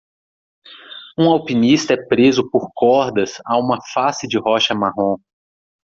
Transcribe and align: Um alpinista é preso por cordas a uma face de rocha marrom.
Um 1.15 1.29
alpinista 1.31 1.93
é 1.93 1.95
preso 2.05 2.49
por 2.49 2.71
cordas 2.73 3.39
a 3.45 3.55
uma 3.59 3.77
face 3.93 4.27
de 4.27 4.39
rocha 4.39 4.73
marrom. 4.73 5.17